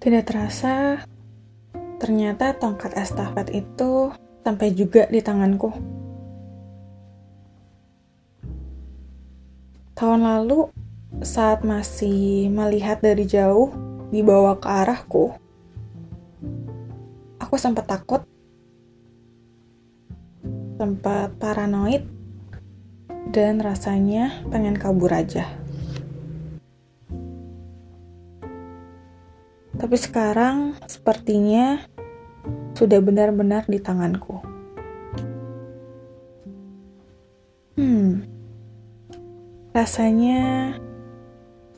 Tidak 0.00 0.24
terasa, 0.24 1.04
ternyata 2.00 2.56
tongkat 2.56 2.96
estafet 2.96 3.52
itu 3.52 4.08
sampai 4.40 4.72
juga 4.72 5.04
di 5.12 5.20
tanganku. 5.20 5.76
Tahun 9.92 10.20
lalu, 10.24 10.72
saat 11.20 11.68
masih 11.68 12.48
melihat 12.48 13.04
dari 13.04 13.28
jauh 13.28 13.76
dibawa 14.08 14.56
ke 14.56 14.72
arahku, 14.72 15.36
aku 17.36 17.60
sempat 17.60 17.84
takut, 17.84 18.24
sempat 20.80 21.36
paranoid, 21.36 22.08
dan 23.36 23.60
rasanya 23.60 24.32
pengen 24.48 24.80
kabur 24.80 25.12
aja. 25.12 25.59
Tapi 29.80 29.96
sekarang 29.96 30.76
sepertinya 30.84 31.80
sudah 32.76 33.00
benar-benar 33.00 33.64
di 33.64 33.80
tanganku. 33.80 34.44
Hmm, 37.80 38.28
rasanya 39.72 40.76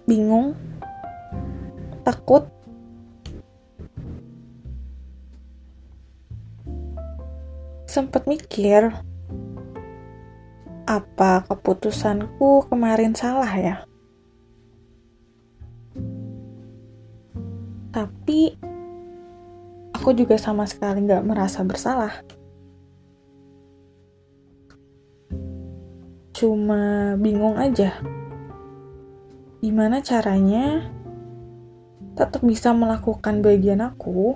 bingung, 0.02 0.58
takut, 2.02 2.50
sempat 7.86 8.26
mikir 8.26 8.90
apa 10.90 11.46
keputusanku 11.46 12.66
kemarin 12.66 13.14
salah 13.14 13.54
ya? 13.54 13.86
Aku 20.02 20.18
juga 20.18 20.34
sama 20.34 20.66
sekali 20.66 21.06
nggak 21.06 21.22
merasa 21.22 21.62
bersalah. 21.62 22.26
Cuma 26.34 27.14
bingung 27.14 27.54
aja. 27.54 28.02
Gimana 29.62 30.02
caranya 30.02 30.90
tetap 32.18 32.42
bisa 32.42 32.74
melakukan 32.74 33.46
bagian 33.46 33.78
aku, 33.78 34.34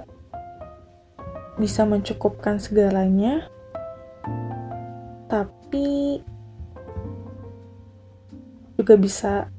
bisa 1.58 1.82
mencukupkan 1.82 2.62
segalanya, 2.62 3.50
tapi 5.26 6.22
juga 8.78 8.94
bisa 8.94 9.50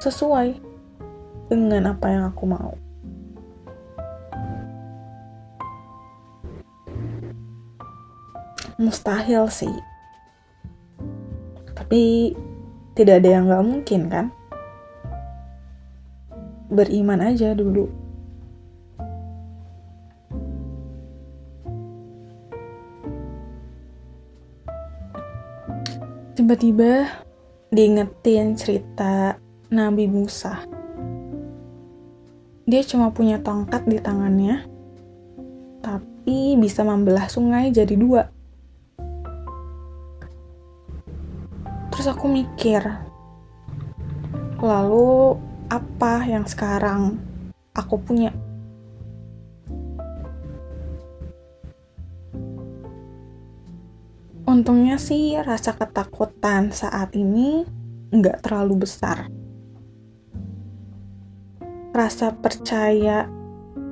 sesuai 0.00 0.56
dengan 1.52 1.92
apa 1.92 2.08
yang 2.08 2.24
aku 2.32 2.48
mau. 2.48 2.83
Mustahil 8.78 9.46
sih. 9.50 9.72
Tapi 11.74 12.34
tidak 12.94 13.22
ada 13.22 13.28
yang 13.30 13.50
gak 13.50 13.66
mungkin 13.66 14.00
kan? 14.10 14.26
Beriman 16.70 17.22
aja 17.22 17.54
dulu. 17.54 17.86
Tiba-tiba 26.34 27.06
diingetin 27.70 28.58
cerita 28.58 29.38
Nabi 29.70 30.10
Musa. 30.10 30.66
Dia 32.66 32.82
cuma 32.82 33.14
punya 33.14 33.38
tongkat 33.38 33.86
di 33.86 34.02
tangannya, 34.02 34.66
tapi 35.78 36.58
bisa 36.58 36.82
membelah 36.82 37.30
sungai 37.30 37.70
jadi 37.70 37.94
dua. 37.94 38.33
Terus 42.04 42.20
aku 42.20 42.28
mikir, 42.28 42.84
lalu 44.60 45.40
apa 45.72 46.20
yang 46.28 46.44
sekarang 46.44 47.16
aku 47.72 47.96
punya? 47.96 48.28
Untungnya 54.44 55.00
sih 55.00 55.40
rasa 55.40 55.72
ketakutan 55.72 56.76
saat 56.76 57.16
ini 57.16 57.64
nggak 58.12 58.44
terlalu 58.44 58.84
besar. 58.84 59.32
Rasa 61.96 62.36
percaya 62.36 63.32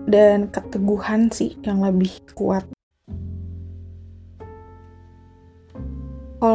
dan 0.05 0.53
keteguhan 0.53 1.33
sih 1.33 1.57
yang 1.65 1.81
lebih 1.81 2.21
kuat. 2.37 2.69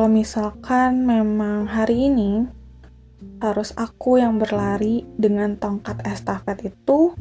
Kalau 0.08 0.24
misalkan 0.24 1.04
memang 1.04 1.68
hari 1.68 2.08
ini 2.08 2.48
harus 3.44 3.76
aku 3.76 4.16
yang 4.16 4.40
berlari 4.40 5.04
dengan 5.20 5.60
tongkat 5.60 6.00
estafet 6.08 6.72
itu, 6.72 7.12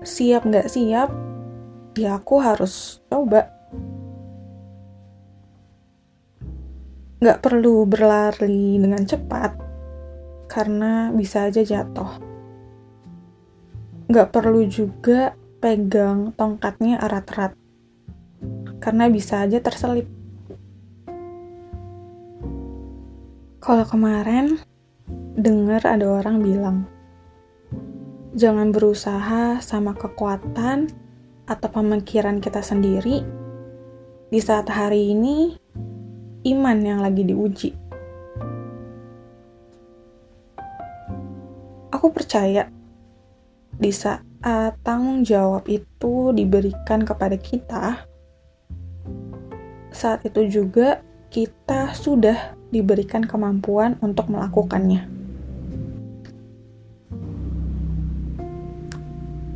siap 0.00 0.48
nggak 0.48 0.72
siap, 0.72 1.12
ya 2.00 2.16
aku 2.16 2.40
harus 2.40 3.04
coba. 3.12 3.44
Nggak 7.20 7.44
perlu 7.44 7.84
berlari 7.84 8.80
dengan 8.80 9.04
cepat, 9.04 9.52
karena 10.48 11.12
bisa 11.12 11.52
aja 11.52 11.60
jatuh. 11.60 12.24
Nggak 14.08 14.32
perlu 14.32 14.64
juga 14.64 15.36
pegang 15.60 16.32
tongkatnya 16.32 17.04
erat-erat, 17.04 17.52
karena 18.80 19.12
bisa 19.12 19.44
aja 19.44 19.60
terselip. 19.60 20.16
Kalau 23.68 23.84
kemarin 23.84 24.56
dengar 25.36 25.84
ada 25.84 26.08
orang 26.08 26.40
bilang, 26.40 26.88
jangan 28.32 28.72
berusaha 28.72 29.60
sama 29.60 29.92
kekuatan 29.92 30.88
atau 31.44 31.68
pemikiran 31.68 32.40
kita 32.40 32.64
sendiri 32.64 33.28
di 34.32 34.40
saat 34.40 34.72
hari 34.72 35.12
ini 35.12 35.52
iman 36.48 36.78
yang 36.80 37.04
lagi 37.04 37.28
diuji. 37.28 37.76
Aku 41.92 42.08
percaya 42.08 42.72
di 43.76 43.92
saat 43.92 44.80
tanggung 44.80 45.28
jawab 45.28 45.68
itu 45.68 46.32
diberikan 46.32 47.04
kepada 47.04 47.36
kita, 47.36 48.00
saat 49.92 50.24
itu 50.24 50.48
juga 50.48 51.04
kita 51.28 51.92
sudah 51.92 52.56
diberikan 52.68 53.24
kemampuan 53.24 53.96
untuk 54.04 54.28
melakukannya. 54.28 55.08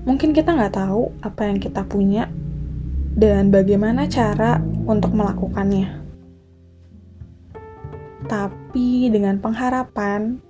Mungkin 0.02 0.34
kita 0.34 0.50
nggak 0.50 0.74
tahu 0.74 1.14
apa 1.22 1.46
yang 1.46 1.62
kita 1.62 1.86
punya 1.86 2.26
dan 3.14 3.54
bagaimana 3.54 4.10
cara 4.10 4.58
untuk 4.88 5.14
melakukannya. 5.14 6.02
Tapi 8.26 9.12
dengan 9.12 9.38
pengharapan 9.38 10.42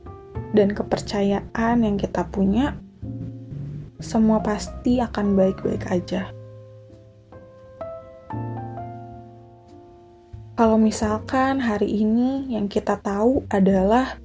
dan 0.56 0.69
kepercayaan 0.73 1.77
yang 1.84 1.97
kita 2.00 2.25
punya, 2.33 2.77
semua 4.00 4.41
pasti 4.41 5.05
akan 5.05 5.37
baik-baik 5.37 5.84
aja. 5.91 6.41
Kalau 10.52 10.76
misalkan 10.76 11.64
hari 11.64 12.04
ini 12.04 12.52
yang 12.52 12.69
kita 12.69 13.00
tahu 13.00 13.40
adalah 13.49 14.20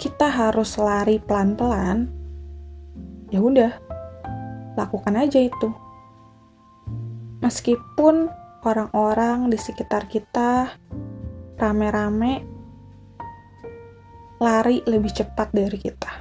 kita 0.00 0.24
harus 0.24 0.80
lari 0.80 1.20
pelan-pelan, 1.20 2.08
ya 3.28 3.44
udah, 3.44 3.76
lakukan 4.72 5.20
aja 5.20 5.36
itu. 5.36 5.68
Meskipun 7.44 8.32
orang-orang 8.64 9.52
di 9.52 9.60
sekitar 9.60 10.08
kita 10.08 10.80
rame-rame 11.60 12.40
lari 14.40 14.80
lebih 14.88 15.12
cepat 15.12 15.52
dari 15.52 15.76
kita. 15.76 16.12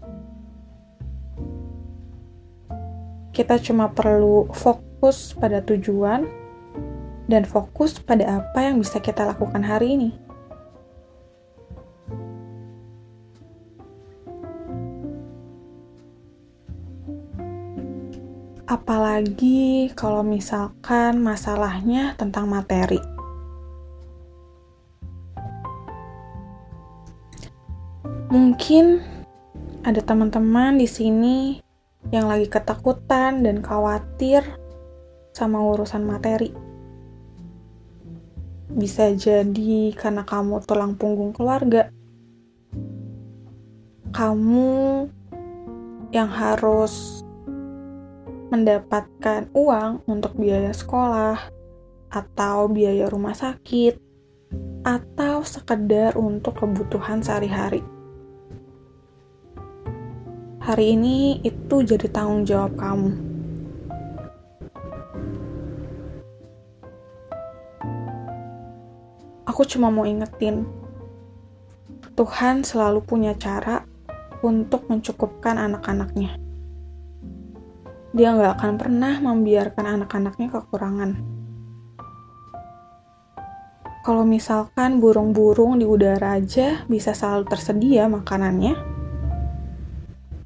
Kita 3.31 3.56
cuma 3.63 3.88
perlu 3.88 4.51
fokus 4.51 5.31
pada 5.31 5.63
tujuan 5.63 6.45
dan 7.25 7.45
fokus 7.45 7.98
pada 7.98 8.42
apa 8.42 8.69
yang 8.69 8.77
bisa 8.81 9.01
kita 9.01 9.25
lakukan 9.25 9.66
hari 9.66 9.98
ini. 9.98 10.12
Apalagi 18.66 19.94
kalau 19.94 20.25
misalkan 20.25 21.22
masalahnya 21.22 22.18
tentang 22.18 22.50
materi. 22.50 22.98
Mungkin 28.33 29.00
ada 29.86 30.01
teman-teman 30.01 30.81
di 30.81 30.89
sini 30.89 31.62
yang 32.10 32.25
lagi 32.25 32.50
ketakutan 32.50 33.45
dan 33.45 33.62
khawatir 33.62 34.42
sama 35.30 35.62
urusan 35.62 36.01
materi. 36.01 36.65
Bisa 38.75 39.07
jadi 39.16 39.95
karena 39.95 40.27
kamu 40.27 40.60
tulang 40.68 41.00
punggung 41.00 41.31
keluarga. 41.31 41.88
Kamu 44.12 45.07
yang 46.12 46.27
harus 46.27 47.24
mendapatkan 48.51 49.48
uang 49.56 50.04
untuk 50.12 50.36
biaya 50.36 50.75
sekolah 50.75 51.39
atau 52.12 52.68
biaya 52.68 53.07
rumah 53.07 53.36
sakit 53.36 53.95
atau 54.83 55.42
sekedar 55.42 56.16
untuk 56.19 56.60
kebutuhan 56.60 57.24
sehari-hari. 57.24 57.80
Hari 60.66 60.98
ini 60.98 61.39
itu 61.45 61.86
jadi 61.86 62.10
tanggung 62.10 62.44
jawab 62.44 62.74
kamu. 62.75 63.35
Aku 69.56 69.63
cuma 69.63 69.88
mau 69.88 70.04
ingetin, 70.04 70.68
Tuhan 72.12 72.68
selalu 72.68 73.00
punya 73.07 73.40
cara 73.40 73.88
untuk 74.44 74.84
mencukupkan 74.92 75.56
anak-anaknya. 75.56 76.36
Dia 78.12 78.36
nggak 78.36 78.60
akan 78.60 78.74
pernah 78.75 79.16
membiarkan 79.24 79.86
anak-anaknya 79.96 80.52
kekurangan. 80.60 81.12
Kalau 84.04 84.28
misalkan 84.28 85.00
burung-burung 85.00 85.80
di 85.80 85.88
udara 85.88 86.36
aja 86.36 86.84
bisa 86.92 87.16
selalu 87.16 87.48
tersedia 87.48 88.12
makanannya, 88.12 88.75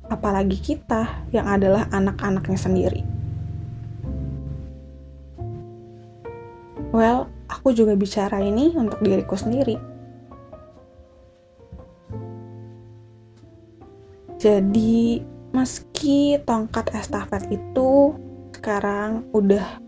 apalagi 0.05 0.61
kita 0.61 1.25
yang 1.33 1.49
adalah 1.49 1.89
anak-anaknya 1.89 2.61
sendiri. 2.61 3.08
Aku 7.69 7.85
juga 7.85 7.93
bicara 7.93 8.41
ini 8.41 8.73
untuk 8.73 8.97
diriku 9.05 9.37
sendiri 9.37 9.77
Jadi, 14.39 15.19
meski 15.51 16.39
tongkat 16.47 16.95
estafet 16.95 17.51
itu 17.51 18.15
sekarang 18.55 19.27
udah 19.35 19.83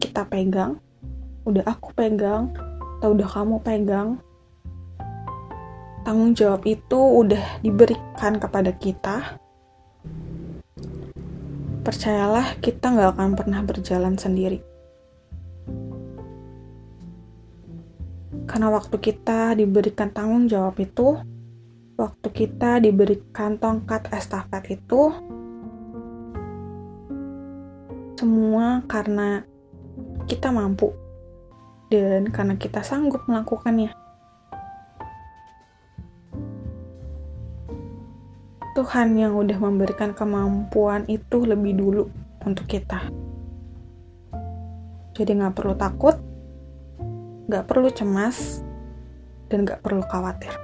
kita 0.00 0.24
pegang, 0.24 0.80
udah 1.44 1.60
aku 1.68 1.92
pegang, 1.92 2.48
atau 2.96 3.12
udah 3.12 3.28
kamu 3.28 3.60
pegang, 3.60 4.16
tanggung 6.00 6.32
jawab 6.32 6.64
itu 6.64 6.96
udah 6.96 7.60
diberikan 7.60 8.40
kepada 8.40 8.72
kita. 8.72 9.36
Percayalah, 11.84 12.56
kita 12.64 12.96
nggak 12.96 13.20
akan 13.20 13.36
pernah 13.36 13.60
berjalan 13.60 14.16
sendiri. 14.16 14.69
Karena 18.50 18.66
waktu 18.66 18.98
kita 18.98 19.54
diberikan 19.54 20.10
tanggung 20.10 20.50
jawab 20.50 20.74
itu, 20.82 21.22
waktu 21.94 22.28
kita 22.34 22.82
diberikan 22.82 23.62
tongkat 23.62 24.10
estafet 24.10 24.74
itu 24.74 25.14
semua 28.18 28.82
karena 28.90 29.46
kita 30.26 30.50
mampu 30.50 30.90
dan 31.94 32.26
karena 32.34 32.58
kita 32.58 32.82
sanggup 32.82 33.22
melakukannya. 33.30 33.94
Tuhan 38.74 39.14
yang 39.14 39.38
udah 39.38 39.58
memberikan 39.62 40.10
kemampuan 40.10 41.06
itu 41.06 41.46
lebih 41.46 41.78
dulu 41.78 42.10
untuk 42.42 42.66
kita. 42.66 43.06
Jadi 45.14 45.38
nggak 45.38 45.54
perlu 45.54 45.78
takut, 45.78 46.18
nggak 47.50 47.66
perlu 47.66 47.90
cemas, 47.90 48.62
dan 49.50 49.66
nggak 49.66 49.82
perlu 49.82 50.06
khawatir. 50.06 50.54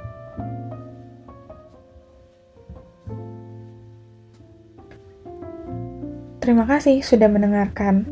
Terima 6.39 6.63
kasih 6.63 7.03
sudah 7.03 7.27
mendengarkan. 7.27 8.07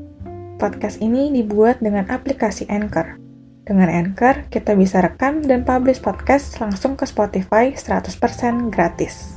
Podcast 0.59 0.99
ini 0.99 1.31
dibuat 1.31 1.79
dengan 1.79 2.11
aplikasi 2.11 2.67
Anchor. 2.67 3.23
Dengan 3.63 3.87
Anchor, 3.87 4.51
kita 4.51 4.75
bisa 4.75 4.99
rekam 4.99 5.39
dan 5.47 5.63
publish 5.63 6.03
podcast 6.03 6.59
langsung 6.59 6.99
ke 6.99 7.07
Spotify 7.07 7.71
100% 7.79 8.75
gratis. 8.75 9.34